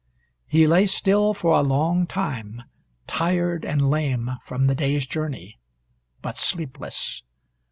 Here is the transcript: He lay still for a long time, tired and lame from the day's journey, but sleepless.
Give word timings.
He 0.47 0.65
lay 0.65 0.87
still 0.87 1.31
for 1.35 1.55
a 1.55 1.61
long 1.61 2.07
time, 2.07 2.63
tired 3.05 3.63
and 3.63 3.87
lame 3.91 4.31
from 4.43 4.65
the 4.65 4.73
day's 4.73 5.05
journey, 5.05 5.59
but 6.23 6.37
sleepless. 6.37 7.21